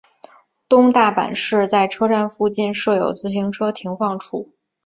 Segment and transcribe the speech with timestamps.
[0.67, 4.49] 东大阪市在车站附近设有自行车停放处。